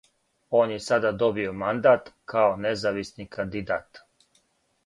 Он 0.59 0.71
је 0.73 0.77
сада 0.85 1.11
добио 1.23 1.51
мандат 1.65 2.09
као 2.33 2.57
независни 2.65 3.29
кандидат. 3.37 4.05